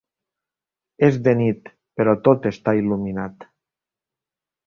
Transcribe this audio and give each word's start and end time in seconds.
És 1.07 1.19
de 1.27 1.33
nit, 1.41 1.69
però 2.01 2.15
tot 2.29 2.49
està 2.53 2.75
il·luminat. 2.81 3.49